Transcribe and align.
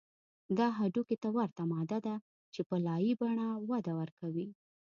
دا 0.57 0.67
هډوکي 0.77 1.15
ته 1.23 1.29
ورته 1.37 1.61
ماده 1.73 1.99
ده 2.05 2.15
چې 2.53 2.61
په 2.69 2.75
لایې 2.85 3.13
په 3.19 3.25
بڼه 3.29 3.47
وده 3.69 3.93
کوي 4.19 4.47